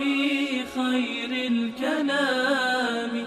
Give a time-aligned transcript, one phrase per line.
[0.00, 3.26] في خير الكلام.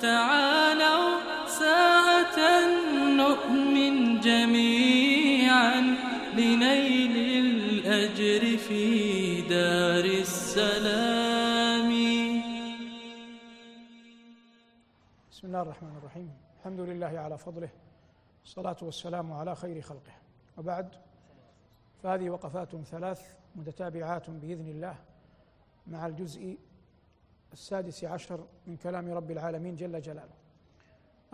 [0.00, 2.38] تعالوا ساعة
[3.22, 5.80] نؤمن جميعا
[6.34, 7.16] لنيل
[7.46, 11.90] الأجر في دار السلام.
[15.30, 16.30] بسم الله الرحمن الرحيم.
[16.58, 17.68] الحمد لله على فضله.
[18.44, 20.12] الصلاة والسلام على خير خلقه.
[20.58, 20.88] وبعد
[22.02, 23.20] فهذه وقفات ثلاث
[23.56, 24.96] متتابعات بإذن الله.
[25.86, 26.58] مع الجزء
[27.52, 30.34] السادس عشر من كلام رب العالمين جل جلاله.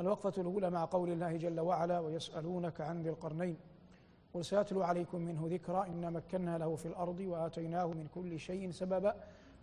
[0.00, 3.56] الوقفة الأولى مع قول الله جل وعلا ويسألونك عن ذي القرنين
[4.34, 9.14] قل سأتلو عليكم منه ذكرى إنا مكنا له في الأرض وآتيناه من كل شيء سببا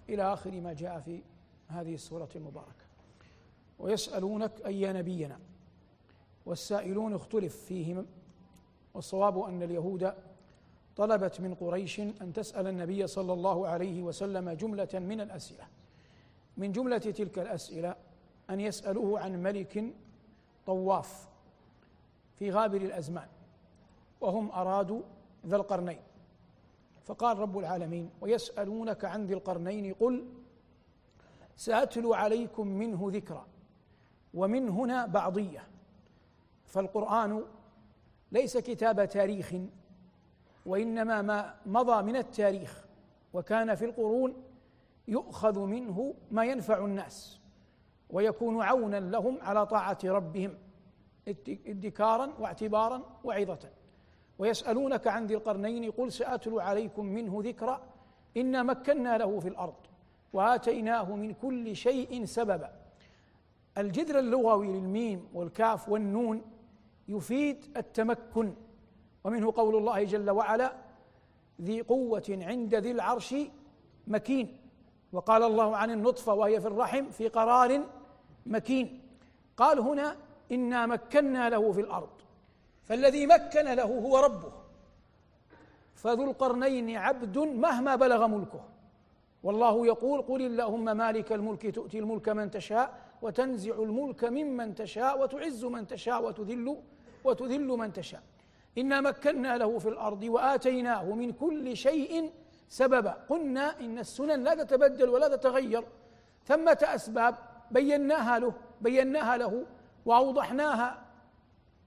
[0.09, 1.21] إلى آخر ما جاء في
[1.67, 2.85] هذه السورة المباركة.
[3.79, 5.39] ويسألونك أي نبينا؟
[6.45, 8.05] والسائلون اختلف فيهم
[8.93, 10.13] والصواب أن اليهود
[10.95, 15.67] طلبت من قريش أن تسأل النبي صلى الله عليه وسلم جملة من الأسئلة.
[16.57, 17.95] من جملة تلك الأسئلة
[18.49, 19.93] أن يسألوه عن ملك
[20.65, 21.29] طواف
[22.35, 23.27] في غابر الأزمان
[24.21, 25.01] وهم أرادوا
[25.45, 25.99] ذا القرنين.
[27.05, 30.25] فقال رب العالمين ويسألونك عن ذي القرنين قل
[31.55, 33.47] سأتلو عليكم منه ذكرا
[34.33, 35.63] ومن هنا بعضية.
[36.65, 37.43] فالقرآن
[38.31, 39.55] ليس كتاب تاريخ
[40.65, 42.85] وإنما ما مضى من التاريخ
[43.33, 44.43] وكان في القرون
[45.07, 47.39] يؤخذ منه ما ينفع الناس
[48.09, 50.57] ويكون عونا لهم على طاعة ربهم
[51.67, 53.69] ادكارا واعتبارا وعظة.
[54.39, 57.81] ويسألونك عن ذي القرنين قل سأتلو عليكم منه ذكرا
[58.37, 59.75] إنا مكنا له في الأرض
[60.33, 62.71] وآتيناه من كل شيء سببا.
[63.77, 66.41] الجذر اللغوي للميم والكاف والنون
[67.07, 68.53] يفيد التمكن
[69.25, 70.73] ومنه قول الله جل وعلا
[71.61, 73.35] ذي قوة عند ذي العرش
[74.07, 74.57] مكين.
[75.13, 77.83] وقال الله عن النطفة وهي في الرحم في قرار
[78.45, 79.01] مكين.
[79.57, 80.15] قال هنا
[80.51, 82.09] إنا مكنا له في الأرض
[82.83, 84.51] فالذي مكن له هو ربه
[85.95, 88.63] فذو القرنين عبد مهما بلغ ملكه.
[89.43, 95.65] والله يقول قل اللهم مالك الملك تؤتي الملك من تشاء وتنزع الملك ممن تشاء وتعز
[95.65, 96.77] من تشاء وتذل
[97.23, 98.23] وتذل من تشاء.
[98.77, 102.31] إنا مكنا له في الأرض وآتيناه من كل شيء
[102.69, 103.17] سببا.
[103.29, 105.83] قلنا إن السنن لا تتبدل ولا تتغير.
[106.45, 107.35] ثمة أسباب
[107.71, 109.65] بيناها له بيناها له
[110.05, 111.05] وأوضحناها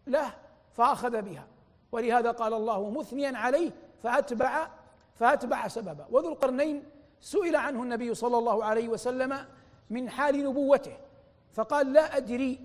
[0.07, 0.35] له
[0.73, 1.47] فأخذ بها.
[1.93, 3.71] ولهذا قال الله مثنيا عليه
[4.03, 4.69] فأتبع
[5.15, 6.07] فأتبع سببا.
[6.11, 6.83] وذو القرنين
[7.21, 9.45] سئل عنه النبي صلى الله عليه وسلم
[9.91, 10.97] من حال نبوته
[11.53, 12.61] فقال لا أدري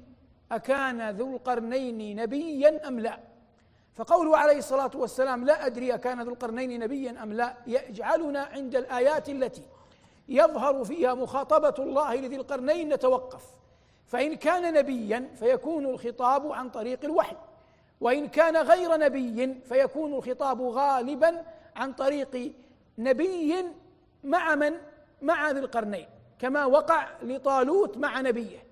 [0.52, 3.20] أكان ذو القرنين نبيا أم لا.
[3.96, 9.30] فقوله عليه الصلاة والسلام لا أدري أكان ذو القرنين نبيا أم لا يجعلنا عند الآيات
[9.30, 9.62] التي
[10.30, 13.44] يظهر فيها مخاطبة الله لذي القرنين نتوقف
[14.08, 17.36] فإن كان نبيا فيكون الخطاب عن طريق الوحي
[18.02, 22.54] وإن كان غير نبي فيكون الخطاب غالبا عن طريق
[22.98, 23.66] نبي
[24.24, 24.74] مع من؟
[25.22, 26.08] مع ذي القرنين
[26.40, 28.64] كما وقع لطالوت مع نبيه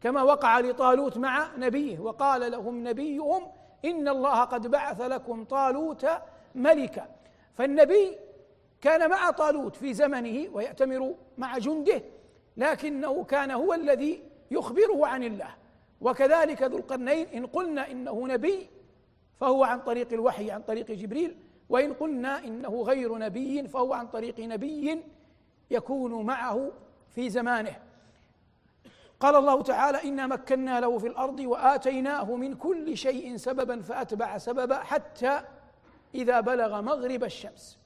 [0.00, 3.42] كما وقع لطالوت مع نبيه وقال لهم نبيهم
[3.86, 6.06] إن الله قد بعث لكم طالوت
[6.54, 7.08] ملكا.
[7.54, 8.18] فالنبي
[8.80, 12.02] كان مع طالوت في زمنه ويأتمر مع جنده
[12.56, 15.54] لكنه كان هو الذي يخبره عن الله.
[16.00, 18.68] وكذلك ذو القرنين إن قلنا إنه نبي
[19.40, 21.36] فهو عن طريق الوحي عن طريق جبريل.
[21.68, 25.02] وإن قلنا إنه غير نبي فهو عن طريق نبي
[25.70, 26.72] يكون معه
[27.10, 27.76] في زمانه.
[29.20, 34.78] قال الله تعالى إنا مكنا له في الأرض وآتيناه من كل شيء سببا فأتبع سببا
[34.78, 35.42] حتى
[36.14, 37.78] إذا بلغ مغرب الشمس.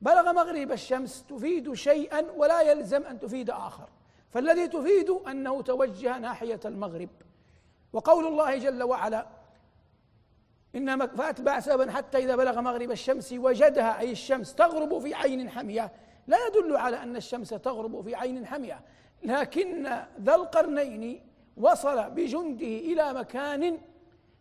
[0.00, 3.88] بلغ مغرب الشمس تفيد شيئا ولا يلزم أن تفيد آخر.
[4.30, 7.08] فالذي تفيد أنه توجه ناحية المغرب.
[7.92, 9.26] وقول الله جل وعلا
[10.74, 15.92] إنما فأتبع سببا حتى إذا بلغ مغرب الشمس وجدها أي الشمس تغرب في عين حمية.
[16.26, 18.80] لا يدل على أن الشمس تغرب في عين حمية.
[19.24, 19.82] لكن
[20.20, 21.20] ذا القرنين
[21.56, 23.78] وصل بجنده إلى مكان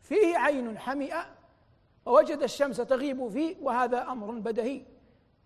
[0.01, 1.25] فيه عين حمئة
[2.05, 4.81] ووجد الشمس تغيب فيه وهذا أمر بدهي.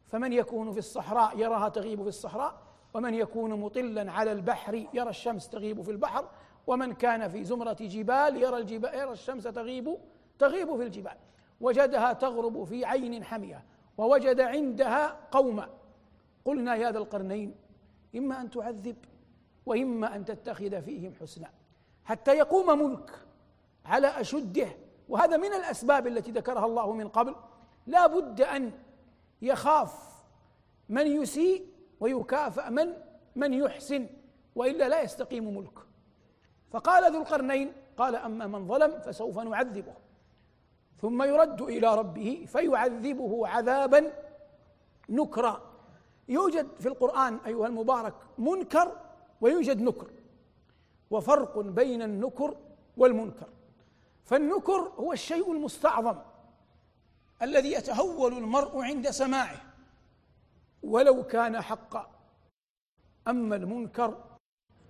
[0.06, 2.62] فمن يكون في الصحراء يراها تغيب في الصحراء
[2.94, 6.30] ومن يكون مطلا على البحر يرى الشمس تغيب في البحر
[6.68, 9.98] ومن كان في زمرة جبال يرى الجبال يرى الشمس تغيب
[10.40, 11.18] تغيب في الجبال.
[11.62, 13.64] وجدها تغرب في عين حمية
[13.98, 15.70] ووجد عندها قوما
[16.46, 17.56] قلنا يا ذا القرنين
[18.16, 18.96] إما أن تعذب
[19.66, 21.50] وإما أن تتخذ فيهم حسنا.
[22.06, 23.12] حتى يقوم ملك
[23.86, 24.68] على أشده
[25.10, 27.36] وهذا من الأسباب التي ذكرها الله من قبل.
[27.88, 28.72] لا بد أن
[29.42, 29.94] يخاف
[30.90, 31.66] من يسيء
[32.00, 32.94] ويكافأ من
[33.36, 34.08] من يحسن
[34.56, 35.80] وإلا لا يستقيم ملك.
[36.72, 39.94] فقال ذو القرنين قال أما من ظلم فسوف نعذبه.
[41.02, 44.14] ثم يرد إلى ربه فيعذبه عذابا
[45.10, 45.62] نكرا.
[46.28, 48.92] يوجد في القرآن أيها المبارك منكر
[49.42, 50.08] ويوجد نكر.
[51.12, 52.58] وفرق بين النكر
[52.98, 53.50] والمنكر.
[54.26, 56.18] فالنكر هو الشيء المستعظم
[57.42, 59.62] الذي يتهول المرء عند سماعه.
[60.84, 62.12] ولو كان حقا.
[63.28, 64.24] أما المنكر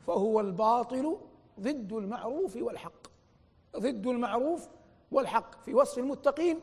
[0.07, 1.17] فهو الباطل
[1.59, 3.07] ضد المعروف والحق.
[3.77, 4.67] ضد المعروف
[5.11, 5.63] والحق.
[5.63, 6.59] في وصف المتقين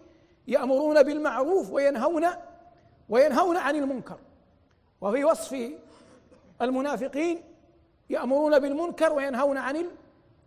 [0.49, 2.27] يأمرون بالمعروف وينهون
[3.09, 4.19] وينهون عن المنكر.
[5.01, 5.73] وفي وصف
[6.63, 7.43] المنافقين
[8.11, 9.87] يأمرون بالمنكر وينهون عن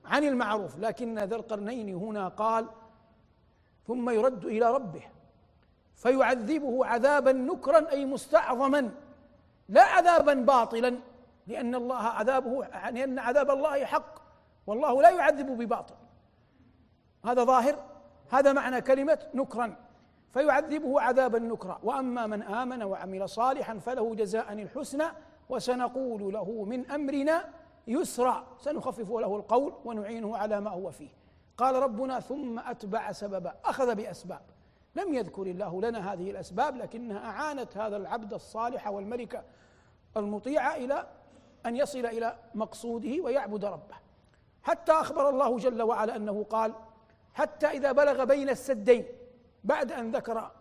[0.05, 0.79] عن المعروف.
[0.79, 2.67] لكن ذا القرنين هنا قال
[3.87, 5.03] ثم يرد إلى ربه
[5.95, 8.91] فيعذبه عذابا نكرا أي مستعظما
[9.69, 10.99] لا عذابا باطلا
[11.47, 14.15] لأن الله عذابه لأن عذاب الله حق
[14.67, 15.95] والله لا يعذب بباطل.
[17.25, 17.75] هذا ظاهر
[18.29, 19.75] هذا معنى كلمة نكرا
[20.29, 21.79] فيعذبه عذابا نكرا.
[21.83, 25.05] وأما من آمن وعمل صالحا فله جزاء الحسنى
[25.49, 27.49] وسنقول له من أمرنا
[27.87, 31.09] يسرا سنخفف له القول ونعينه على ما هو فيه.
[31.57, 34.41] قال ربنا ثم أتبع سببا أخذ بأسباب.
[34.95, 39.43] لم يذكر الله لنا هذه الأسباب لكنها أعانت هذا العبد الصالح والملك
[40.17, 41.07] المطيع إلى
[41.65, 43.95] أن يصل إلى مقصوده ويعبد ربه.
[44.63, 46.73] حتى أخبر الله جل وعلا أنه قال
[47.33, 49.05] حتى إذا بلغ بين السدين
[49.63, 50.51] بعد أن ذكر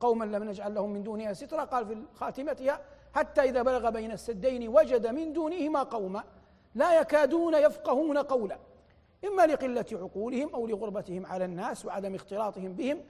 [0.00, 2.80] قوما لم نجعل لهم من دونها سترا قال في خاتمتها
[3.14, 6.24] حتى إذا بلغ بين السدين وجد من دونهما قوما
[6.74, 8.58] لا يكادون يفقهون قولا
[9.24, 13.00] إما لقلة عقولهم أو لغربتهم على الناس وعدم اختلاطهم بهم.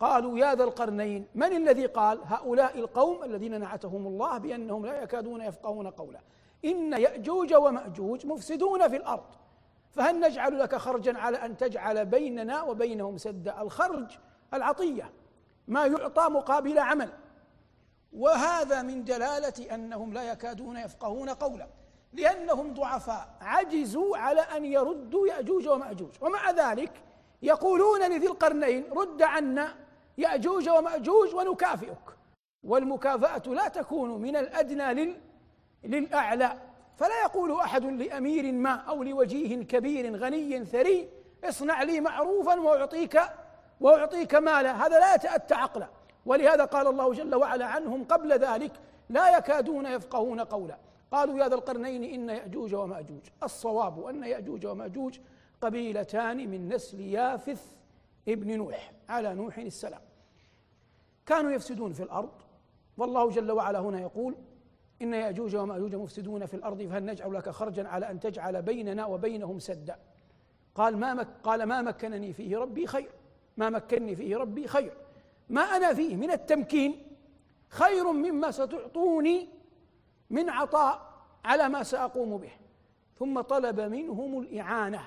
[0.00, 5.40] قالوا يا ذا القرنين من الذي قال هؤلاء القوم الذين نعتهم الله بأنهم لا يكادون
[5.40, 6.20] يفقهون قولا؟
[6.64, 9.26] إن يأجوج ومأجوج مفسدون في الأرض
[9.90, 14.18] فهل نجعل لك خرجا على أن تجعل بيننا وبينهم سدا الخرج
[14.54, 15.10] العطية؟
[15.68, 17.08] ما يعطى مقابل عمل.
[18.12, 21.66] وهذا من دلالة أنهم لا يكادون يفقهون قولا
[22.12, 26.10] لأنهم ضعفاء عجزوا على أن يردوا يأجوج ومأجوج.
[26.20, 26.92] ومع ذلك
[27.42, 29.74] يقولون لذي القرنين رد عنا
[30.18, 32.16] يأجوج ومأجوج ونكافئك.
[32.64, 35.20] والمكافأة لا تكون من الأدنى لل
[35.84, 36.58] للأعلى.
[36.96, 41.08] فلا يقول أحد لأمير ما أو لوجيه كبير غني ثري
[41.44, 43.20] اصنع لي معروفا وأعطيك
[43.80, 44.86] وأعطيك مالا.
[44.86, 45.88] هذا لا يتأتى عقلا.
[46.26, 48.72] ولهذا قال الله جل وعلا عنهم قبل ذلك
[49.08, 50.78] لا يكادون يفقهون قولا.
[51.12, 53.20] قالوا يا ذا القرنين إن يأجوج ومأجوج.
[53.42, 55.18] الصواب أن يأجوج ومأجوج
[55.60, 57.72] قبيلتان من نسل يافث
[58.28, 60.00] ابن نوح على نوح السلام.
[61.26, 62.30] كانوا يفسدون في الأرض
[62.96, 64.34] والله جل وعلا هنا يقول
[65.02, 69.58] إن يأجوج ومأجوج مفسدون في الأرض فهل نجعل لك خرجا على أن تجعل بيننا وبينهم
[69.58, 69.98] سدا؟
[70.74, 73.10] قال ما مك قال ما مكنني فيه ربي خير.
[73.56, 74.92] ما مكنني فيه ربي خير.
[75.52, 77.02] ما أنا فيه من التمكين
[77.68, 79.48] خير مما ستعطوني
[80.30, 81.12] من عطاء
[81.44, 82.52] على ما سأقوم به.
[83.18, 85.00] ثم طلب منهم الإعانة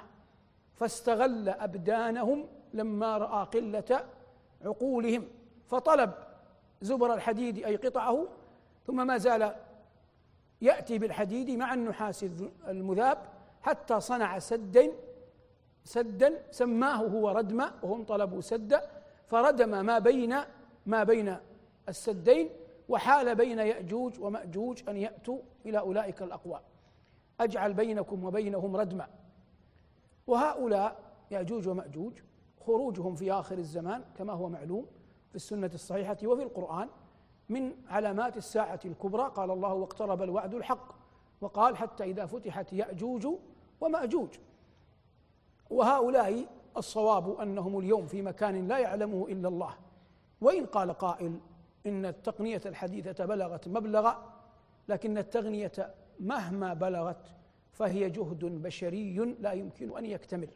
[0.74, 4.06] فاستغل أبدانهم لما رأى قلة
[4.66, 5.28] عقولهم
[5.68, 6.12] فطلب
[6.82, 8.28] زبر الحديد أي قطعه
[8.88, 9.56] ثم ما زال
[10.62, 12.26] يأتي بالحديد مع النحاس
[12.68, 13.18] المذاب
[13.62, 14.92] حتى صنع سدا
[15.84, 18.82] سدا سماه هو ردما وهم طلبوا سدا
[19.28, 20.36] فردم ما بين
[20.86, 21.38] ما بين
[21.90, 22.50] السدين
[22.90, 26.62] وحال بين يأجوج ومأجوج أن يأتوا إلى أولئك الأقوام
[27.40, 29.08] أجعل بينكم وبينهم ردما.
[30.28, 31.00] وهؤلاء
[31.32, 32.14] يأجوج ومأجوج
[32.66, 34.86] خروجهم في آخر الزمان كما هو معلوم
[35.30, 36.90] في السنة الصحيحة وفي القرآن
[37.50, 39.32] من علامات الساعة الكبرى.
[39.36, 40.96] قال الله واقترب الوعد الحق
[41.42, 43.28] وقال حتى إذا فتحت يأجوج
[43.82, 44.30] ومأجوج.
[45.70, 46.46] وهؤلاء
[46.78, 49.76] الصواب أنهم اليوم في مكان لا يعلمه إلا الله.
[50.42, 51.40] وإن قال قائل
[51.86, 54.34] إن التقنية الحديثة بلغت مبلغا
[54.90, 57.32] لكن التغنية مهما بلغت
[57.72, 60.50] فهي جهد بشري لا يمكن أن يكتمل.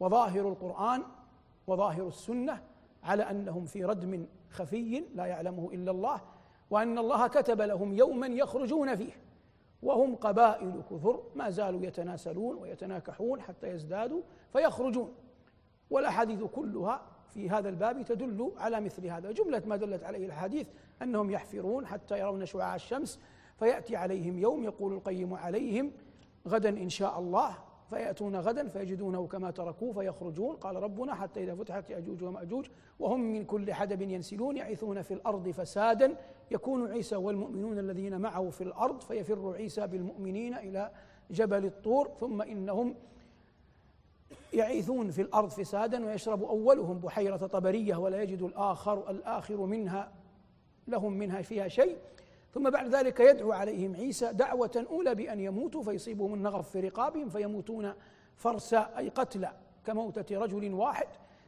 [0.00, 1.02] وظاهر القرآن
[1.66, 2.62] وظاهر السنة
[3.02, 6.20] على أنهم في ردم خفي لا يعلمه إلا الله
[6.70, 9.12] وأن الله كتب لهم يوما يخرجون فيه
[9.82, 14.22] وهم قبائل كثر ما زالوا يتناسلون ويتناكحون حتى يزدادوا
[14.52, 15.14] فيخرجون.
[15.90, 19.32] والأحاديث كلها في هذا الباب تدل على مثل هذا.
[19.32, 20.66] جملة ما دلت عليه الحديث
[21.02, 23.20] أنهم يحفرون حتى يرون شعاع الشمس
[23.58, 25.92] فيأتي عليهم يوم يقول القيم عليهم
[26.48, 27.58] غدا إن شاء الله
[27.90, 30.56] فيأتون غدا فيجدونه كما تركوه فيخرجون.
[30.56, 32.66] قال ربنا حتى إذا فتحت يأجوج ومأجوج
[32.98, 36.16] وهم من كل حدب ينسلون يعثون في الأرض فسادا.
[36.50, 40.90] يكون عيسى والمؤمنون الذين معه في الأرض فيفر عيسى بالمؤمنين إلى
[41.30, 42.94] جبل الطور ثم إنهم
[44.52, 50.12] يعيثون في الأرض فسادا ويشرب أولهم بحيرة طبرية ولا يجد الآخر الآخر منها
[50.88, 51.96] لهم منها فيها شيء.
[52.54, 57.92] ثم بعد ذلك يدعو عليهم عيسى دعوة أولى بأن يموتوا فيصيبهم النغف في رقابهم فيموتون
[58.36, 59.52] فرسا أي قتلى
[59.86, 61.06] كموتة رجل واحد.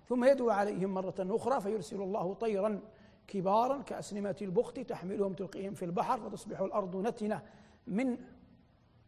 [0.09, 2.81] ثم يدعو عليهم مرة أخرى فيرسل الله طيرا
[3.29, 7.43] كبارا كأسنمة البخت تحملهم تلقيهم في البحر فتصبح الأرض نتنة
[7.87, 8.17] من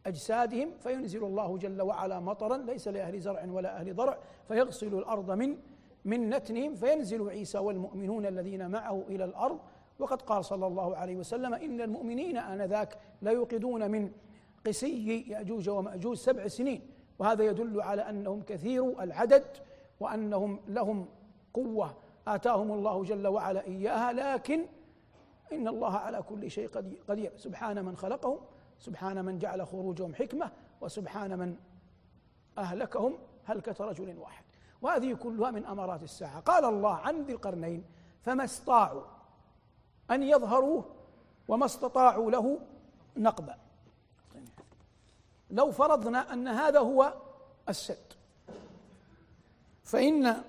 [0.08, 5.56] أجسادهم فينزل الله جل وعلا مطرا ليس لأهل زرع ولا أهل ضرع فيغسل الأرض من
[6.04, 9.58] من نتنهم فينزل عيسى والمؤمنون الذين معه إلى الأرض.
[9.98, 14.10] وقد قال صلى الله عليه وسلم إن المؤمنين آنذاك لا يوقدون من
[14.66, 16.80] قسي يأجوج ومأجوج سبع سنين.
[17.18, 19.44] وهذا يدل على أنهم كثير العدد
[20.00, 21.06] وأنهم لهم
[21.54, 21.96] قوة.
[22.28, 24.66] آتاهم الله جل وعلا إياها لكن
[25.52, 26.68] إن الله على كل شيء
[27.08, 27.32] قدير.
[27.36, 28.38] سبحان من خلقهم.
[28.78, 31.56] سبحان من جعل خروجهم حكمة وسبحان من
[32.58, 34.44] أهلكهم هلكة رجل واحد.
[34.82, 36.40] وهذه كلها من أمارات الساعة.
[36.40, 37.84] قال الله عن ذي القرنين
[38.22, 39.02] فما استطاعوا
[40.10, 40.84] أن يظهروه
[41.48, 42.60] وما استطاعوا له
[43.16, 43.58] نقبا.
[45.50, 47.14] لو فرضنا أن هذا هو
[47.68, 48.12] السد
[49.84, 50.42] فإن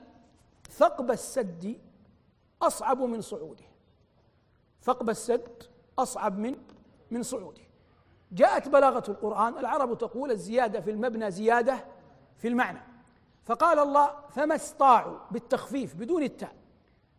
[0.70, 1.82] ثقب السد
[2.62, 3.64] أصعب من صعوده.
[4.84, 5.64] ثقب السد
[6.00, 6.58] أصعب من
[7.12, 7.69] من صعوده.
[8.32, 11.86] جاءت بلاغة القرآن العرب تقول الزيادة في المبنى زيادة
[12.38, 12.82] في المعنى.
[13.46, 16.56] فقال الله فما استطاعوا بالتخفيف بدون التاء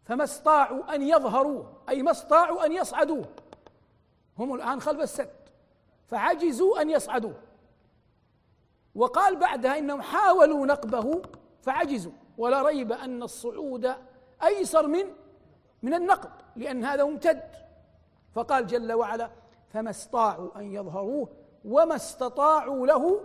[0.05, 3.25] فما استطاعوا أن يظهروه أي ما استطاعوا أن يصعدوه.
[4.39, 5.31] هم الآن خلف السد
[6.07, 7.35] فعجزوا أن يصعدوه.
[8.95, 11.23] وقال بعدها إنهم حاولوا نقبه
[11.63, 12.13] فعجزوا.
[12.39, 13.95] ولا ريب أن الصعود
[14.45, 15.05] أيسر من
[15.83, 17.43] من النقب لأن هذا ممتد.
[18.35, 19.31] فقال جل وعلا
[19.71, 21.29] فما استطاعوا أن يظهروه
[21.65, 23.21] وما استطاعوا له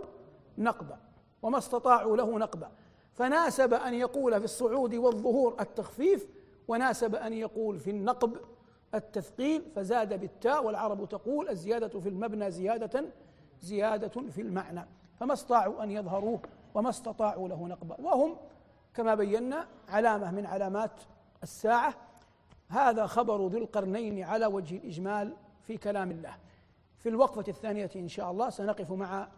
[0.58, 0.98] نقبا
[1.42, 2.70] وما استطاعوا له نقبا.
[3.12, 6.28] فناسب أن يقول في الصعود والظهور التخفيف
[6.68, 8.36] وناسب أن يقول في النقب
[8.94, 13.04] التثقيل فزاد بالتاء والعرب تقول الزيادة في المبنى زيادة
[13.60, 14.86] زيادة في المعنى.
[15.20, 16.40] فما استطاعوا أن يظهروه
[16.74, 17.96] وما استطاعوا له نقبا.
[18.00, 18.36] وهم
[18.94, 21.00] كما بينا علامة من علامات
[21.42, 21.94] الساعة.
[22.68, 26.34] هذا خبر ذي القرنين على وجه الإجمال في كلام الله.
[26.98, 29.28] في الوقفة الثانية إن شاء الله سنقف مع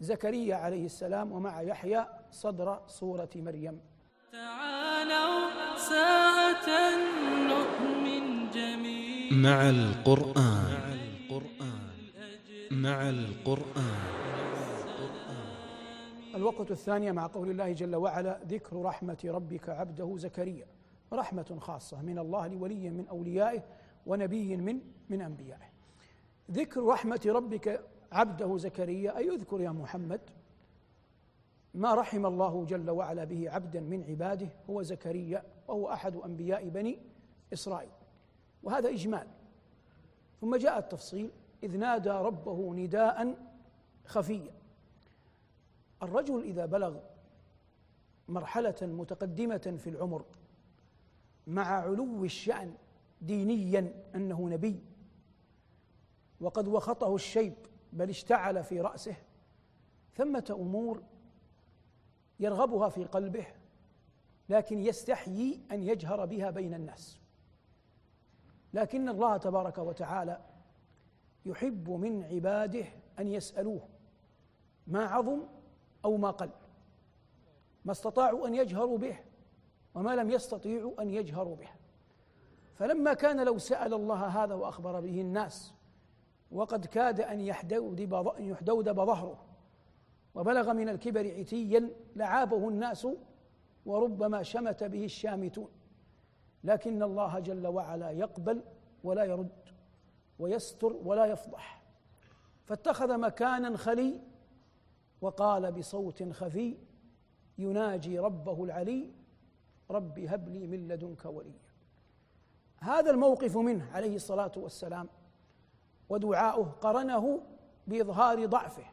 [0.00, 3.80] زكريا عليه السلام ومع يحيى صدر سورة مريم.
[4.32, 6.68] تعالوا ساعة
[7.48, 9.32] نؤمن جميعا.
[9.32, 11.00] مع القرآن.
[12.70, 14.10] مع القرآن.
[16.34, 20.66] الوقفة الثانية مع قول الله جل وعلا ذكر رحمة ربك عبده زكريا.
[21.12, 23.62] رحمة خاصة من الله لولي من أوليائه
[24.10, 25.70] ونبي من من أنبيائه.
[26.50, 30.20] ذكر رحمة ربك عبده زكريا أي اذكر يا محمد؟
[31.74, 36.98] ما رحم الله جل وعلا به عبدا من عباده هو زكريا وهو أحد أنبياء بني
[37.52, 37.90] إسرائيل.
[38.62, 39.26] وهذا إجمال.
[40.40, 41.30] ثم جاء التفصيل
[41.62, 43.36] إذ نادى ربه نداء
[44.06, 44.52] خفيا.
[46.02, 47.00] الرجل إذا بلغ
[48.28, 50.24] مرحلة متقدمة في العمر
[51.46, 52.74] مع علو الشأن
[53.20, 54.84] دينيا أنه نبي.
[56.40, 57.54] وقد وخطه الشيب
[57.92, 59.16] بل اشتعل في رأسه.
[60.14, 61.02] ثمة أمور
[62.40, 63.46] يرغبها في قلبه
[64.48, 67.20] لكن يستحيي أن يجهر بها بين الناس.
[68.74, 70.40] لكن الله تبارك وتعالى
[71.46, 72.84] يحب من عباده
[73.18, 73.88] أن يسألوه
[74.86, 75.42] ما عظم
[76.04, 76.50] أو ما قل
[77.84, 79.18] ما استطاعوا أن يجهروا به
[79.94, 81.68] وما لم يستطيعوا أن يجهروا به.
[82.80, 85.74] فلما كان لو سأل الله هذا وأخبر به الناس
[86.52, 89.44] وقد كاد أن يحدودب ظهره
[90.34, 93.08] وبلغ من الكبر عتيا لعابه الناس
[93.86, 95.68] وربما شمت به الشامتون.
[96.64, 98.62] لكن الله جل وعلا يقبل
[99.04, 99.68] ولا يرد
[100.38, 101.82] ويستر ولا يفضح.
[102.64, 104.20] فاتخذ مكانا خلي
[105.20, 106.78] وقال بصوت خفي
[107.58, 109.10] يناجي ربه العلي
[109.90, 111.69] رب هب لي من لدنك وليا.
[112.80, 115.08] هذا الموقف منه عليه الصلاة والسلام
[116.08, 117.40] ودعاؤه قرنه
[117.86, 118.84] بإظهار ضعفه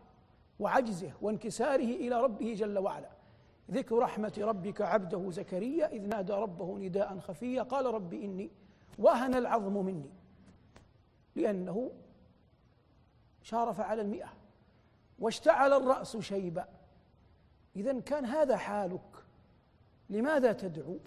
[0.60, 3.10] وعجزه وانكساره إلى ربه جل وعلا.
[3.72, 8.52] ذكر رحمة ربك عبده زكريا إذ نادى ربه نداء خفيا قال رب إني
[9.00, 10.10] وهن العظم مني
[11.36, 11.92] لأنه
[13.42, 14.34] شارف على المئة
[15.20, 16.68] واشتعل الرأس شيبا.
[17.76, 19.26] إذا كان هذا حالك
[20.10, 21.00] لماذا تدعو؟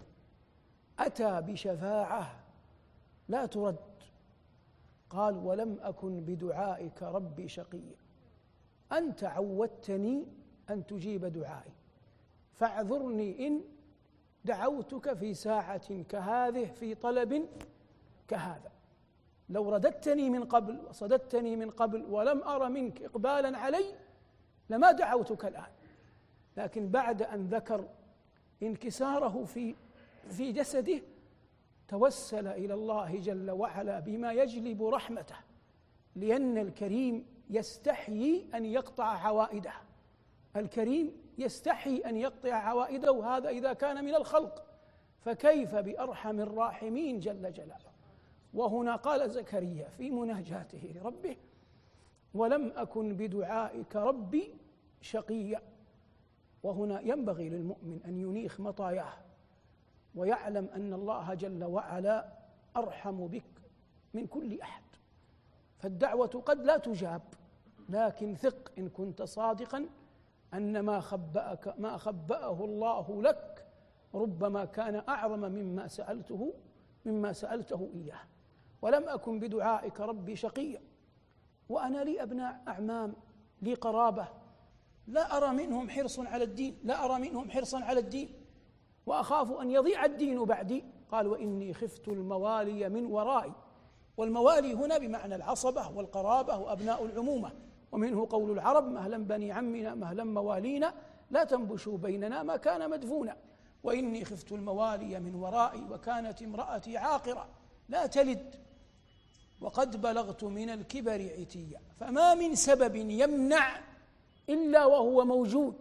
[0.99, 2.40] أتى بشفاعة
[3.31, 3.77] لا ترد.
[5.11, 7.97] قال ولم أكن بدعائك ربي شقيا
[8.93, 10.27] أنت عودتني
[10.71, 11.73] أن تجيب دعائي.
[12.53, 13.61] فاعذرني إن
[14.45, 17.49] دعوتك في ساعة كهذه في طلب
[18.29, 18.71] كهذا.
[19.49, 23.85] لو رددتني من قبل وصددتني من قبل ولم أر منك اقبالا علي
[24.71, 25.73] لما دعوتك الآن.
[26.57, 27.89] لكن بعد أن ذكر
[28.63, 29.75] انكساره في
[30.29, 31.01] في جسده
[31.91, 35.35] توسل إلى الله جل وعلا بما يجلب رحمته
[36.17, 39.73] لأن الكريم يستحيي أن يقطع عوائده.
[40.57, 44.65] الكريم يستحي أن يقطع عوائده وهذا إذا كان من الخلق.
[45.21, 47.91] فكيف بأرحم الراحمين جل جلاله؟
[48.55, 51.37] وهنا قال زكريا في مناجاته لربه
[52.35, 54.55] ولم أكن بدعائك ربي
[55.01, 55.63] شقيا.
[56.63, 59.30] وهنا ينبغي للمؤمن أن ينيخ مطاياه.
[60.15, 62.33] ويعلم أن الله جل وعلا
[62.77, 63.63] أرحم بك
[64.15, 64.83] من كل أحد.
[65.79, 67.23] فالدعوة قد لا تجاب
[67.89, 69.87] لكن ثق إن كنت صادقا
[70.55, 73.67] أن ما خبأك ما خبأه الله لك
[74.15, 76.55] ربما اعظم أعظم مما سألته
[77.05, 78.21] مما سألته إياه.
[78.83, 80.81] ولم أكن بدعائك ربي شقيا
[81.69, 83.17] وأنا لي أبناء أعمام
[83.63, 84.29] لي قرابة.
[85.07, 88.40] لا أرى منهم حرص على الدين لا أرى منهم حرصا على الدين.
[89.07, 90.85] وأخاف أن يضيع الدين بعدي.
[91.13, 93.53] قال وإني خفت الموالي من ورائي.
[94.17, 97.53] والموالي هنا بمعنى العصبة والقرابة وأبناء العمومة.
[97.93, 100.95] ومنه قول العرب مهلا بني عمنا مهلا موالينا
[101.31, 103.37] لا تنبشوا بيننا ما كان مدفونا.
[103.83, 107.49] وإني خفت الموالي من ورائي وكانت امرأتي عاقرة
[107.89, 108.55] لا تلد.
[109.61, 111.81] وقد بلغت من الكبر عتيا.
[111.97, 113.81] فما من سبب يمنع
[114.49, 115.75] إلا وهو موجود.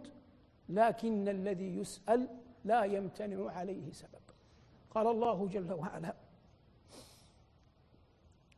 [0.68, 2.28] لكن الذي يسأل
[2.64, 4.20] لا يمتنع عليه سبب.
[4.90, 6.14] قال الله جل وعلا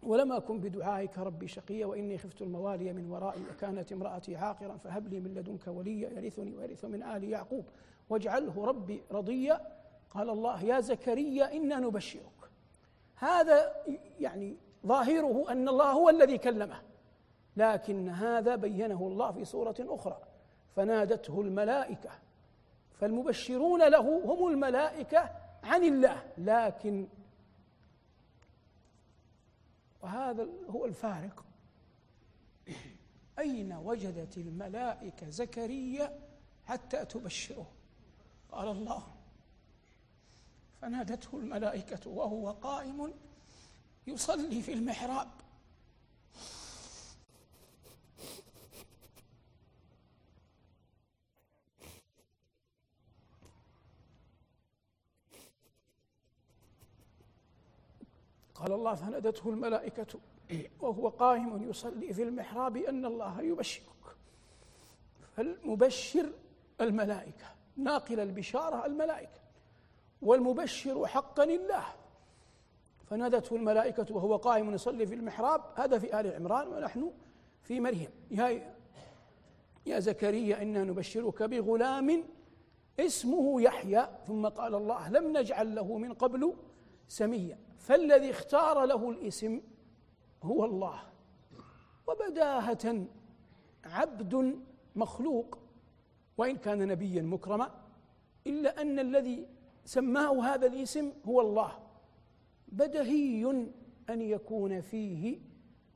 [0.03, 5.21] ولم أكن بدعائك ربي شقيا وإني خفت الموالي من ورائي وكانت امرأتي عاقرا فهب لي
[5.21, 7.65] من لدنك وليا يرثني ويرث من آل يعقوب
[8.11, 9.61] واجعله ربي رضيا.
[10.11, 12.51] قال الله يا زكريا إنا نبشرك.
[13.17, 13.73] هذا
[14.21, 16.83] يعني ظاهره أن الله هو الذي كلمه
[17.57, 20.19] لكن هذا بينه الله في سورة أخرى.
[20.77, 22.11] فنادته الملائكة
[23.01, 25.31] فالمبشرون له هم الملائكة
[25.63, 27.09] عن الله لكن
[30.03, 31.45] وهذا هو الفارق.
[33.39, 36.19] أين وجدت الملائكة زكريا
[36.67, 37.67] حتى تبشره؟
[38.53, 39.07] قال الله.
[40.81, 43.15] فنادته الملائكة وهو قائم
[44.07, 45.29] يصلي في المحراب.
[58.63, 60.19] قال الله فنادته الملائكة
[60.81, 63.87] وهو قائم يصلي في المحراب أن الله يبشرك.
[65.37, 66.33] فالمبشر
[66.81, 67.47] الملائكة
[67.77, 69.41] ناقل البشارة الملائكة
[70.23, 71.85] والمبشر حقا الله
[73.11, 77.13] فنادته الملائكة وهو قائم يصلي في المحراب هذا في آل عمران ونحن
[77.63, 78.11] في مريم.
[78.31, 78.75] يا
[79.87, 82.25] يا زكريا إنا نبشرك بغلام
[83.01, 84.09] اسمه يحيى.
[84.27, 86.55] ثم قال الله لم نجعل له من قبل
[87.09, 87.59] سميا.
[87.83, 89.61] فالذي اختار له الاسم
[90.43, 91.03] هو الله.
[92.07, 93.07] وبداهة
[93.85, 94.57] عبد
[94.97, 95.59] مخلوق
[96.39, 97.71] وإن كان نبيا مكرما
[98.47, 99.47] إلا أن الذي
[99.85, 101.79] سماه هذا الاسم هو الله.
[102.69, 103.51] بدهي
[104.11, 105.39] أن يكون فيه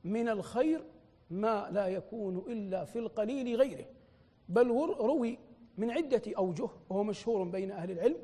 [0.03, 0.83] من الخير
[1.29, 3.85] ما لا يكون إلا في القليل غيره.
[4.49, 4.67] بل
[4.99, 5.39] روي
[5.77, 8.17] من عدة أوجه وهو مشهور بين أهل العلم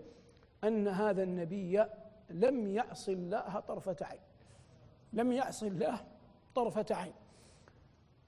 [0.64, 1.86] أن هذا النبي
[2.34, 4.20] لم يعص الله طرفة عين.
[5.14, 6.06] لم يعص الله
[6.56, 7.14] طرفة عين.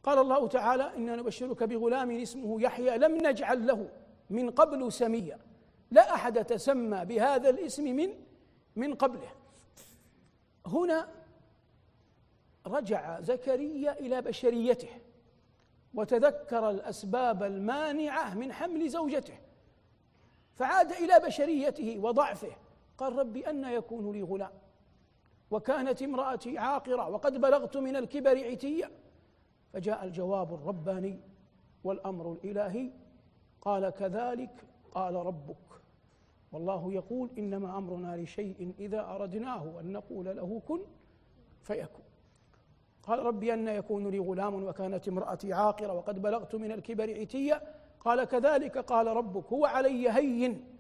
[0.04, 3.90] قال الله تعالى إنا نبشرك بغلام اسمه يحيى لم نجعل له
[4.30, 5.40] من قبل سميا
[5.92, 8.10] لا أحد تسمى بهذا الاسم من
[8.76, 9.32] من قبله.
[10.66, 11.10] هنا
[12.68, 14.90] رجع زكريا إلى بشريته
[15.94, 19.38] وتذكر الأسباب المانعة من حمل زوجته
[20.56, 22.56] فعاد إلى بشريته وضعفه.
[22.98, 24.52] قال ربي أن يكون لي غلام.
[25.52, 28.92] وكانت امرأتي عاقرة وقد بلغت من الكبر عتيا.
[29.74, 31.20] فجاء الجواب الرباني
[31.84, 32.92] والأمر الإلهي.
[33.62, 35.56] قال كذلك قال ربك.
[36.52, 40.80] والله يقول إنما أمرنا لشيء إذا أردناه أن نقول له كن
[41.64, 42.06] فيكون.
[43.04, 47.62] قال ربي أن يكون لي غلام وكانت امرأتي عاقرة وقد بلغت من الكبر عتيا.
[48.00, 49.54] قال كذلك قال ربك.
[49.54, 50.75] هو علي هين.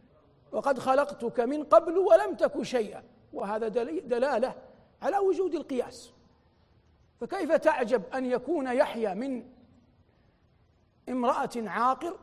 [0.56, 3.04] وقد خلقتك من قبل ولم تك شيئا.
[3.34, 4.56] وهذا دلالة
[5.02, 6.12] على وجود القياس.
[7.22, 9.48] فكيف تعجب أن يكون يحيى من
[11.10, 12.18] امرأة عاقر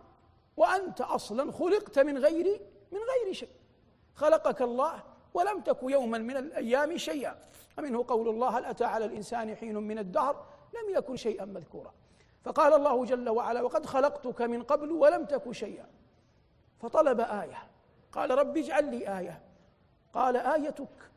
[0.56, 2.60] وأنت أصلا خلقت من غير
[2.92, 3.48] من غير شيء؟
[4.14, 5.02] خلقك الله
[5.34, 7.38] ولم تك يوما من الأيام شيئا.
[7.78, 11.92] ومنه قول الله هل أتى على الإنسان حين من الدهر؟ لم يكن شيئا مذكورا.
[12.44, 15.86] فقال الله جل وعلا وقد خلقتك من قبل ولم تك شيئا.
[16.80, 17.71] فطلب آية.
[18.12, 19.40] قال رب اجعل لي آية.
[20.12, 21.10] قال آيتك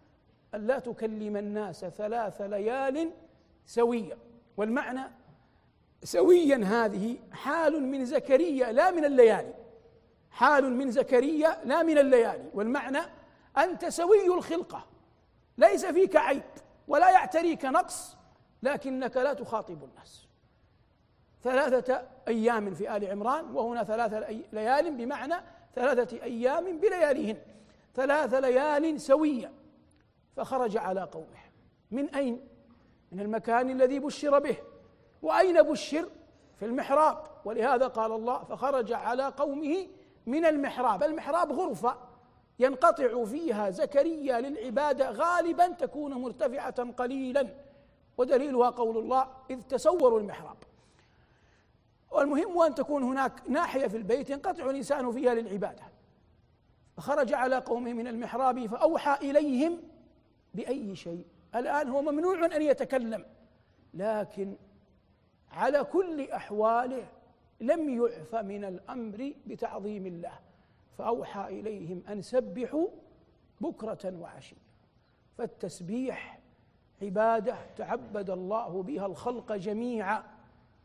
[0.56, 3.12] ألا تكلم الناس ثلاث ليال
[3.66, 4.18] سويا.
[4.58, 5.12] والمعنى
[6.04, 9.54] سويا هذه حال من زكريا لا من الليالي.
[10.32, 12.50] حال من زكريا لا من الليالي.
[12.54, 13.00] والمعنى
[13.58, 14.86] أنت سوي الخلقة.
[15.58, 16.44] ليس فيك عيب
[16.88, 18.18] ولا يعتريك نقص
[18.64, 20.28] لكنك لا تخاطب الناس.
[21.44, 25.36] ثلاثة أيام في آل عمران وهنا ثلاثة ليال بمعنى
[25.76, 27.38] ثلاثة أيام بلياليهن
[27.96, 29.52] ثلاث ليال سوية
[30.36, 31.46] فخرج على قومه.
[31.92, 32.48] من أين؟
[33.12, 34.58] من المكان الذي بشر به.
[35.22, 36.10] وأين بشر؟
[36.60, 37.24] في المحراب.
[37.46, 39.88] ولهذا قال الله فخرج على قومه
[40.26, 41.04] من المحراب.
[41.04, 41.98] المحراب غرفة
[42.60, 47.48] ينقطع فيها زكريا للعبادة غالبا تكون مرتفعة قليلا.
[48.18, 50.58] ودليلها قول الله إذ تسوروا المحراب.
[52.16, 55.84] والمهم أن تكون هناك ناحية في البيت ينقطع الإنسان فيها للعبادة.
[56.98, 59.82] فخرج على قومه من المحراب فأوحى إليهم
[60.54, 61.26] بأي شيء.
[61.56, 63.26] الآن هو ممنوع أن يتكلم
[63.94, 64.56] لكن
[65.52, 67.08] على كل أحواله
[67.62, 70.40] لم يعف من الأمر بتعظيم الله.
[70.98, 72.88] فأوحى إليهم أن سبحوا
[73.62, 74.66] بكرة وعشية.
[75.38, 76.40] فالتسبيح
[77.02, 80.35] عبادة تعبد الله بها الخلق جميعا.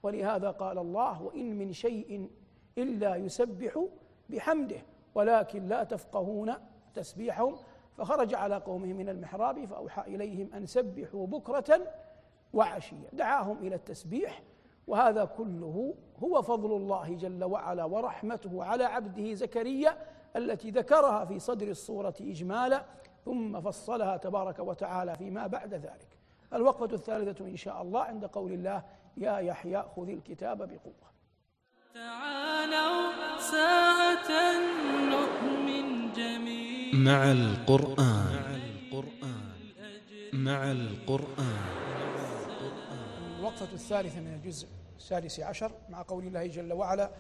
[0.03, 2.31] ولهذا قال الله وإن من شيء
[2.79, 3.85] إلا يسبح
[4.31, 4.83] بحمده
[5.15, 6.55] ولكن لا تفقهون
[6.95, 7.57] تسبيحهم
[7.97, 11.81] فخرج على قومه من المحراب فأوحى إليهم أن سبحوا بكرة
[12.53, 13.09] وعشية.
[13.13, 14.43] دعاهم إلى التسبيح
[14.87, 19.99] وهذا كله هو فضل الله جل وعلا ورحمته على عبده زكريا
[20.37, 22.85] التي ذكرها في صدر الصورة إجمالا
[23.25, 26.19] ثم فصلها تبارك وتعالى فيما بعد ذلك.
[26.55, 28.83] الوقفة الثالثة إن شاء الله عند قول الله
[29.17, 31.11] يا يحيى خذ الكتاب بقوة.
[31.95, 34.31] تعالوا ساعة
[35.11, 36.95] نؤمن جميعا.
[36.95, 38.51] مع القرآن.
[40.33, 41.81] مع القرآن.
[43.39, 47.11] الوقفة الثالثة من الجزء السادس عشر مع قول الله جل وعلا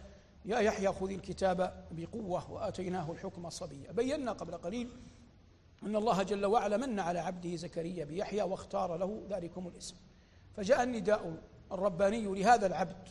[0.44, 4.88] يا يحيى خذ الكتاب بقوة وآتيناه الحكم صبيا بينا قبل قليل
[5.82, 9.96] أن الله جل وعلا من على عبده زكريا بيحيى واختار له ذلكم الاسم.
[10.56, 11.36] فجاء النداء
[11.72, 13.08] الرباني لهذا العبد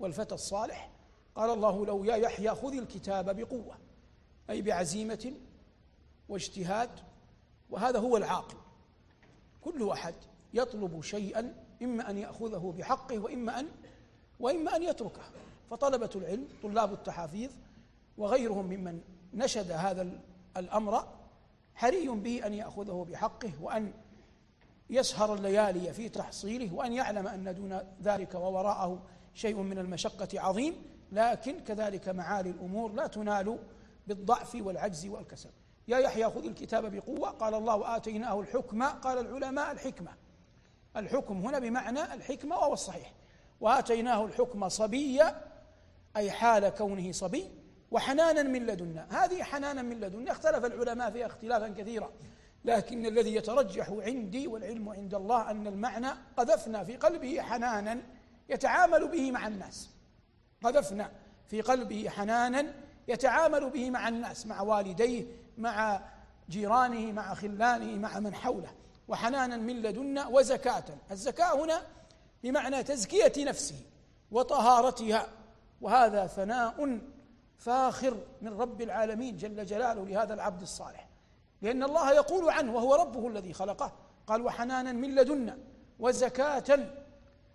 [0.00, 0.90] والفتى الصالح
[1.34, 3.78] قال الله له يا يحيى خذ الكتاب بقوة
[4.50, 5.32] أي بعزيمة
[6.28, 6.90] واجتهاد.
[7.70, 8.56] وهذا هو العاقل.
[9.60, 10.14] كل أحد
[10.54, 13.68] يطلب شيئا إما أن يأخذه بحقه وإما أن
[14.40, 15.22] وإما أن يتركه.
[15.70, 17.50] فطلبة العلم طلاب التحافيظ
[18.18, 19.00] وغيرهم ممن
[19.34, 20.20] نشد هذا
[20.56, 21.08] الأمر
[21.74, 23.92] حري به أن يأخذه بحقه وأن
[24.90, 29.02] يسهر الليالي في تحصيله وأن يعلم أن دون ذلك ووراءه
[29.34, 30.74] شيء من المشقة عظيم
[31.12, 33.58] لكن كذلك معالي الأمور لا تنال
[34.06, 35.50] بالضعف والعجز والكسل.
[35.88, 37.30] يا يحيى خذ الكتاب بقوة.
[37.30, 40.10] قال الله وآتيناه الحكمة قال العلماء الحكمة.
[40.96, 43.12] الحكم هنا بمعنى الحكمة وهو الصحيح.
[43.60, 45.40] وآتيناه الحكم صبيا
[46.16, 47.50] أي حال كونه صبي
[47.90, 49.24] وحنانا من لدنا.
[49.24, 50.32] هذه حنانا من لدنا.
[50.32, 52.10] اختلف العلماء فيها اختلافا كثيرا.
[52.64, 58.00] لكن الذي يترجح عندي والعلم عند الله أن المعنى قذفنا في قلبه حنانا
[58.48, 59.90] يتعامل به مع الناس.
[60.62, 61.10] قذفنا
[61.46, 62.74] في قلبه حنانا
[63.08, 65.24] يتعامل به مع الناس مع والديه
[65.58, 66.00] مع
[66.48, 68.70] جيرانه مع خلانه مع من حوله.
[69.08, 70.84] وحنانا من لدنا وزكاة.
[71.10, 71.82] الزكاة هنا
[72.42, 73.76] بمعنى تزكية نفسه
[74.30, 75.26] وطهارتها.
[75.80, 76.98] وهذا ثناء
[77.58, 81.11] فاخر من رب العالمين جل جلاله لهذا العبد الصالح.
[81.62, 83.92] لأن الله يقول عنه وهو ربه الذي خلقه.
[84.26, 85.58] قال وحنانا من لدنا
[86.00, 86.78] وزكاة.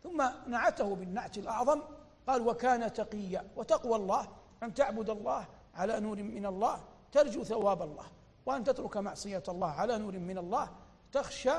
[0.04, 1.82] ثم نعته بالنعت الأعظم.
[2.28, 3.48] قال وكان تقيا.
[3.56, 4.28] وتقوى الله.
[4.64, 6.80] أن تعبد الله على نور من الله.
[7.12, 8.06] ترجو ثواب الله.
[8.46, 10.70] وأن تترك معصية الله على نور من الله.
[11.12, 11.54] تخشى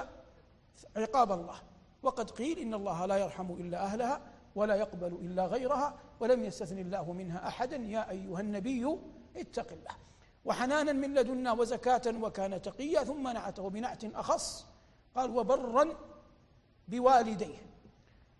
[0.96, 1.56] عقاب الله.
[2.02, 4.20] وقد قيل إن الله لا يرحم إلا أهلها
[4.54, 7.76] ولا يقبل إلا غيرها ولم يستثن الله منها أحدا.
[7.76, 8.98] يا أيها النبي
[9.37, 9.96] اتق الله.
[10.44, 14.66] وحنانا من لدنا وزكاة وكان تقيا ثم نعته بنعت أخص.
[15.16, 15.88] قال وبرا
[16.88, 17.68] بوالديه.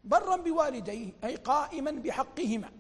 [0.05, 2.71] برا بوالديه أي قائما بحقهما.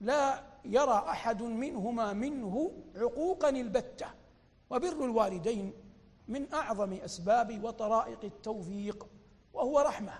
[0.00, 4.06] لا يرى أحد منهما منه عقوقا البتة.
[4.70, 5.72] وبر الوالدين
[6.28, 9.06] من أعظم أسباب وطرائق التوفيق
[9.52, 10.12] وهو رحمة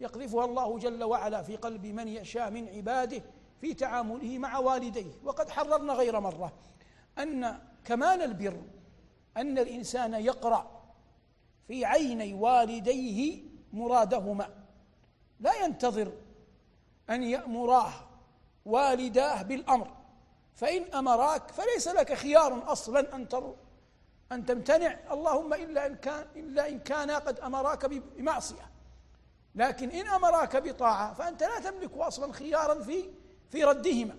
[0.00, 3.22] يقذفها الله جل وعلا في قلب من يشاء من عباده
[3.60, 5.12] في تعامله مع والديه.
[5.24, 6.52] وقد حررنا غير مرة
[7.18, 8.62] أن كمال البر
[9.36, 10.78] أن الإنسان يقرأ
[11.68, 14.48] في عيني والديه مرادهما.
[15.40, 16.12] لا ينتظر
[17.10, 17.92] أن يأمراه
[18.64, 19.96] والداه بالأمر.
[20.54, 23.28] فإن أمراك فليس لك خيار أصلا أن
[24.32, 24.98] أن تمتنع.
[25.10, 28.70] اللهم إلا إن كان إلا إن كانا قد أمراك بمعصية.
[29.54, 33.10] لكن إن أمراك بطاعة فأنت لا تملك أصلا خيارا في
[33.50, 34.16] في ردهما.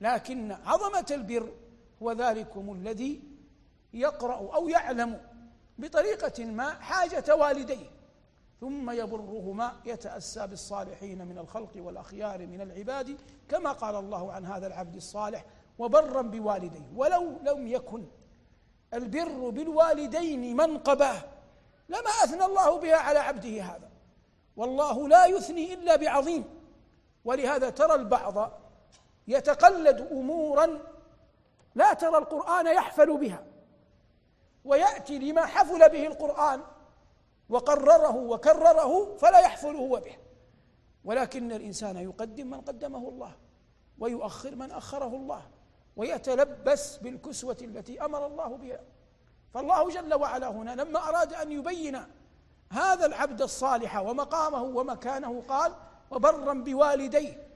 [0.00, 1.52] لكن عظمة البر
[2.02, 3.22] هو ذلكم الذي
[3.94, 5.20] يقرأ أو يعلم
[5.78, 7.90] بطريقة ما حاجة والديه.
[8.60, 13.16] ثم يبرهما يتأسى بالصالحين من الخلق والأخيار من العباد
[13.48, 15.44] كما قال الله عن هذا العبد الصالح
[15.78, 16.90] وبرا بوالديه.
[16.96, 18.04] ولو لم يكن
[18.94, 21.12] البر بالوالدين منقبه
[21.88, 23.90] لما أثنى الله بها على عبده هذا.
[24.56, 26.44] والله لا يثني إلا بعظيم.
[27.24, 28.52] ولهذا ترى البعض
[29.28, 30.80] يتقلد امورا
[31.78, 33.44] لا ترى القرآن يحفل بها
[34.64, 36.62] ويأتي لما حفل به القرآن
[37.48, 40.16] وقرره وكرره فلا يحفل هو به.
[41.04, 43.32] ولكن الإنسان يقدم من قدمه الله
[43.98, 45.42] ويؤخر من أخره الله
[45.96, 48.80] ويتلبس بالكسوة التي أمر الله بها.
[49.54, 52.00] فالله جل وعلا هنا لما أراد أن يبين
[52.72, 55.74] هذا العبد الصالح ومقامه ومكانه قال
[56.10, 57.48] وبرا بوالديه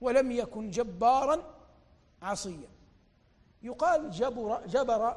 [0.00, 1.42] ولم يكن جبارا
[2.22, 2.75] عصيا.
[3.66, 5.16] يقال جبر جبر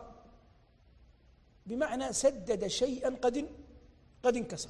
[1.66, 3.50] بمعنى سدد شيئا قد
[4.24, 4.70] قد انكسر.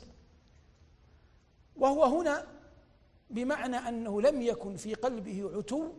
[1.76, 2.48] وهو هنا
[3.30, 5.94] بمعنى أنه لم يكن في قلبه عتو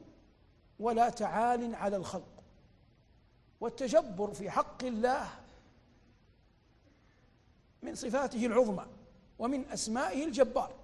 [0.79, 2.43] ولا تعال على الخلق.
[3.61, 5.29] والتجبر في حق الله
[7.83, 8.87] من صفاته العظمى
[9.39, 10.75] ومن أسمائه الجبار.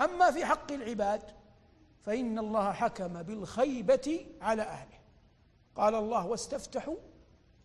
[0.00, 1.22] أما في حق العباد
[2.02, 4.98] فإن الله حكم بالخيبة على أهله.
[5.76, 6.96] قال الله واستفتحوا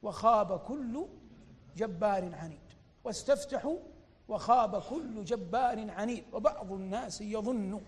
[0.04, 1.06] وخاب كل
[1.78, 2.60] جبار عنيد.
[3.04, 3.78] واستفتحوا
[4.28, 6.24] وخاب كل جبار عنيد.
[6.34, 7.82] وبعض الناس يظن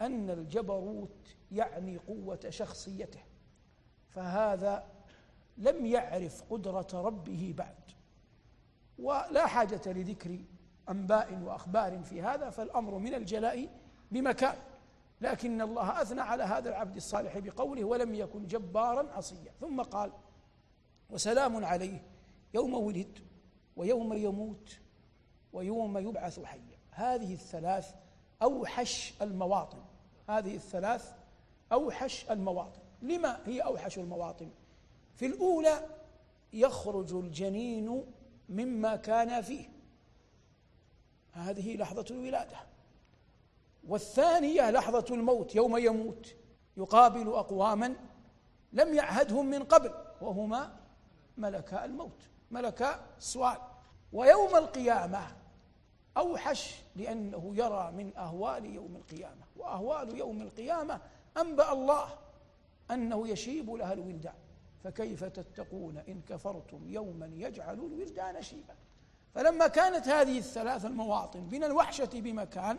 [0.00, 3.20] أن الجبروت يعني قوة شخصيته
[4.08, 4.84] فهذا
[5.58, 7.74] لم يعرف قدرة ربه بعد.
[8.98, 10.38] ولا حاجة لذكر
[10.88, 13.68] أنباء وأخبار في هذا فالأمر من الجلاء
[14.10, 14.56] بمكان.
[15.20, 19.52] لكن الله أثنى على هذا العبد الصالح بقوله ولم يكن جبارا عصيا.
[19.60, 20.12] ثم قال
[21.10, 22.02] وسلام عليه
[22.54, 23.18] يوم ولد
[23.76, 24.78] ويوم يموت
[25.52, 26.78] ويوم يبعث حيا.
[26.90, 27.94] هذه الثلاث
[28.42, 29.82] أوحش المواطن.
[30.28, 31.12] هذه الثلاث
[31.72, 32.80] أوحش المواطن.
[33.02, 34.50] لما هي أوحش المواطن؟
[35.16, 35.86] في الأولى
[36.52, 38.04] يخرج الجنين
[38.48, 39.68] مما كان فيه.
[41.32, 42.56] هذه لحظة الولادة.
[43.88, 46.34] والثانية لحظة الموت يوم يموت
[46.76, 47.96] يقابل أقواما
[48.72, 50.76] لم يعهدهم من قبل وهما
[51.36, 53.58] ملكا الموت ملكا السؤال
[54.12, 55.20] ويوم القيامة
[56.16, 59.44] أوحش لأنه يرى من أهوال يوم القيامة.
[59.56, 61.00] وأهوال يوم القيامة
[61.36, 62.08] أنبأ الله
[62.90, 64.34] أنه يشيب لها الولدان.
[64.84, 68.74] فكيف تتقون إن كفرتم يوما يجعل الولدان شيبا؟
[69.34, 72.78] فلما كانت هذه الثلاث المواطن من الوحشة بمكان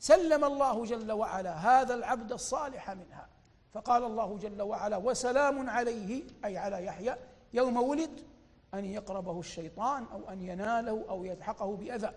[0.00, 3.28] سلم الله جل وعلا هذا العبد الصالح منها.
[3.72, 7.16] فقال الله جل وعلا وسلام عليه أي على يحيى
[7.52, 8.20] يوم ولد
[8.74, 12.12] أن يقربه الشيطان أو أن يناله أو يلحقه بأذى.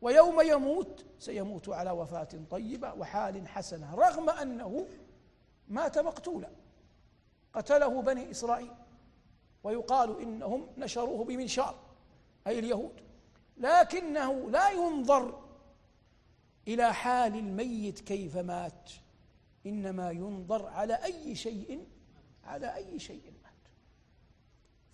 [0.00, 4.86] ويوم يموت سيموت على وفاة طيبة وحال حسنة رغم أنه
[5.68, 6.50] مات مقتولا.
[7.52, 8.72] قتله بني إسرائيل.
[9.64, 11.74] ويقال إنهم نشروه بمنشار
[12.46, 13.00] أي اليهود.
[13.56, 15.45] لكنه لا ينظر
[16.68, 18.90] إلى حال الميت كيف مات.
[19.66, 21.86] إنما ينظر على أي شيء
[22.44, 23.52] على أي شيء مات.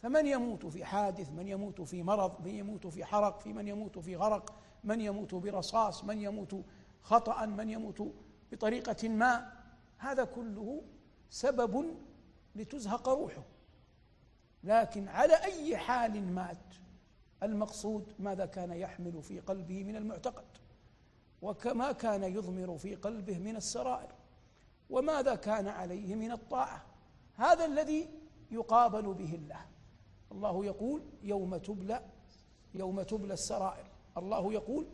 [0.02, 3.98] فمن يموت في حادث من يموت في مرض من يموت في حرق في من يموت
[3.98, 4.54] في غرق
[4.84, 6.64] من يموت برصاص من يموت
[7.02, 8.14] خطأ من يموت
[8.52, 9.52] بطريقة ما
[9.98, 10.82] هذا كله
[11.30, 11.96] سبب
[12.56, 13.42] لتزهق روحه.
[14.64, 16.74] لكن على أي حال مات
[17.42, 20.44] المقصود ماذا كان يحمل في قلبه من المعتقد؟
[21.42, 24.12] وكما كان يضمر في قلبه من السرائر
[24.90, 26.84] وماذا كان عليه من الطاعة؟
[27.34, 28.08] هذا الذي
[28.50, 29.66] يقابل به الله.
[30.32, 32.02] الله يقول يوم تبلى
[32.74, 33.86] يوم تبلى السرائر.
[34.16, 34.86] الله يقول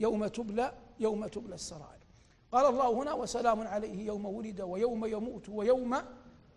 [0.00, 2.06] يوم تبلى يوم تبلى السرائر.
[2.52, 5.96] قال الله هنا وسلام عليه يوم ولد ويوم يموت ويوم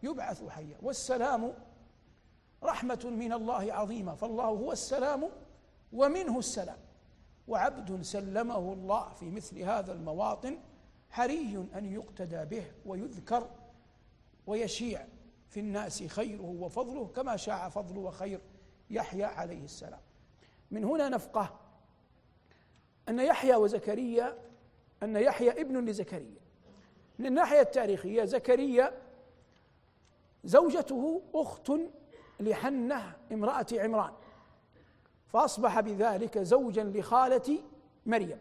[0.04, 0.78] يبعث حيا.
[0.82, 1.54] والسلام
[2.64, 4.16] رحمة من الله عظيمة.
[4.16, 5.30] فالله هو السلام
[5.94, 6.78] ومنه السلام.
[7.50, 10.60] وعبد سلمه الله في مثل هذا المواطن
[11.10, 13.50] حري أن يقتدى به ويذكر
[14.48, 15.06] ويشيع
[15.50, 18.42] في الناس خيره وفضله كما شاع فضل وخير
[18.90, 20.00] يحيى عليه السلام.
[20.72, 21.60] من هنا نفقه
[23.10, 24.38] أن يحيى وزكريا
[25.04, 26.40] أن يحيى ابن لزكريا.
[27.20, 29.02] من الناحية التاريخية زكريا
[30.44, 31.72] زوجته أخت
[32.40, 34.14] لحنة امرأة عمران.
[35.30, 37.60] فأصبح بذلك زوجا لخالة
[38.06, 38.38] مريم.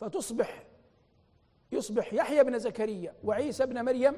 [0.00, 0.64] فتصبح
[1.72, 4.16] يصبح يحيى بن زكريا وعيسى بن مريم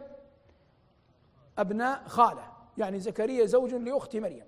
[1.59, 2.53] أبناء خالة.
[2.79, 4.45] يعني زكريا زوج لأخت مريم.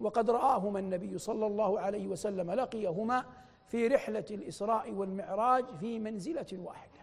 [0.00, 3.24] وقد رآهما النبي صلى الله عليه وسلم لقيهما
[3.66, 7.00] في رحلة الإسراء والمعراج في منزلة واحدة.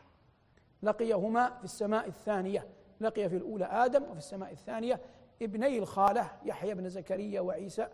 [0.84, 2.68] لقيهما في السماء الثانية.
[3.02, 5.02] لقي في الأولى آدم وفي السماء الثانية
[5.42, 7.88] ابني الخالة يحيى بن زكريا وعيسى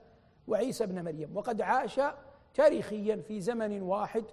[0.49, 1.37] وعيسى بن مريم.
[1.37, 2.01] وقد عاش
[2.53, 4.23] تاريخيا في زمن واحد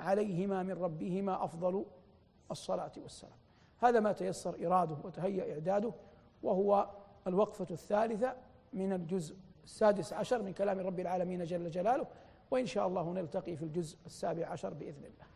[0.00, 1.84] عليهما من ربهما أفضل
[2.50, 3.38] الصلاة والسلام.
[3.78, 5.92] هذا ما تيسر إراده وتهيأ إعداده
[6.42, 6.90] وهو
[7.26, 8.36] الوقفة الثالثة
[8.72, 12.06] من الجزء السادس عشر من كلام رب العالمين جل جلاله
[12.50, 15.26] وإن شاء الله نلتقي في الجزء السابع عشر بإذن الله.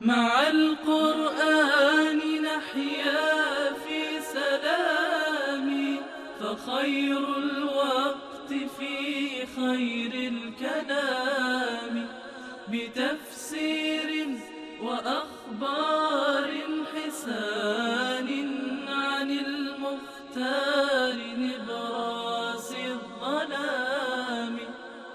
[0.00, 5.07] مع القرآن نحيا في سلام.
[6.68, 12.06] فخير الوقت في خير الكلام.
[12.68, 14.28] بتفسير
[14.82, 16.50] وأخبار
[16.94, 18.28] حسان
[18.88, 24.58] عن المختار نبراس الظلام.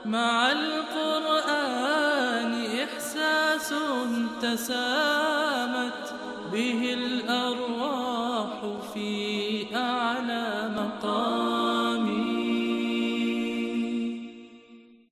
[0.05, 1.73] مع القرآن
[2.83, 3.73] إحساس
[4.41, 6.13] تسامت
[6.53, 6.93] به